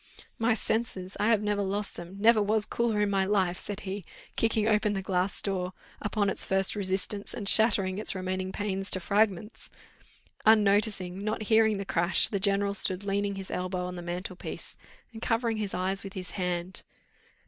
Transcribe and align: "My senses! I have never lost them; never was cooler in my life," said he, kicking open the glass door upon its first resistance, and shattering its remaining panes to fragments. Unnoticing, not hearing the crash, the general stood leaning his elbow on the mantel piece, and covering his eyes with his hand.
"My 0.39 0.55
senses! 0.55 1.15
I 1.19 1.27
have 1.27 1.43
never 1.43 1.61
lost 1.61 1.95
them; 1.95 2.15
never 2.19 2.41
was 2.41 2.65
cooler 2.65 3.01
in 3.01 3.11
my 3.11 3.23
life," 3.23 3.59
said 3.59 3.81
he, 3.81 4.03
kicking 4.35 4.67
open 4.67 4.93
the 4.93 5.03
glass 5.03 5.39
door 5.43 5.73
upon 6.01 6.27
its 6.27 6.43
first 6.43 6.75
resistance, 6.75 7.35
and 7.35 7.47
shattering 7.47 7.99
its 7.99 8.15
remaining 8.15 8.51
panes 8.51 8.89
to 8.89 8.99
fragments. 8.99 9.69
Unnoticing, 10.43 11.23
not 11.23 11.43
hearing 11.43 11.77
the 11.77 11.85
crash, 11.85 12.29
the 12.29 12.39
general 12.39 12.73
stood 12.73 13.03
leaning 13.03 13.35
his 13.35 13.51
elbow 13.51 13.85
on 13.85 13.93
the 13.93 14.01
mantel 14.01 14.35
piece, 14.35 14.75
and 15.13 15.21
covering 15.21 15.57
his 15.57 15.75
eyes 15.75 16.03
with 16.03 16.13
his 16.13 16.31
hand. 16.31 16.81